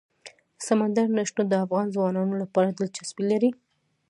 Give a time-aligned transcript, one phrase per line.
[0.67, 3.51] سمندر نه شتون د افغان ځوانانو لپاره دلچسپي لري.